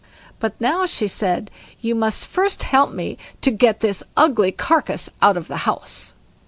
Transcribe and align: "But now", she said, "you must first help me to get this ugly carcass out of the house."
"But 0.39 0.59
now", 0.59 0.87
she 0.87 1.07
said, 1.07 1.51
"you 1.79 1.93
must 1.93 2.25
first 2.25 2.63
help 2.63 2.91
me 2.91 3.19
to 3.41 3.51
get 3.51 3.81
this 3.81 4.01
ugly 4.17 4.51
carcass 4.51 5.11
out 5.21 5.37
of 5.37 5.47
the 5.47 5.57
house." 5.69 6.15